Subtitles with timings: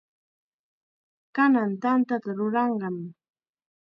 [1.35, 2.95] Kanan tantata ruranqam.